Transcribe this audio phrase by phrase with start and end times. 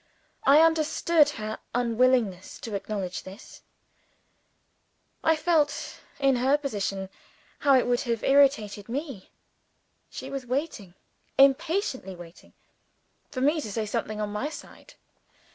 [0.47, 3.61] I understood her unwillingness to acknowledge this
[5.23, 7.07] I felt (in her position)
[7.59, 9.29] how it would have irritated me.
[10.09, 10.95] She was waiting
[11.37, 12.53] impatiently waiting
[13.29, 14.95] for me to say something on my side.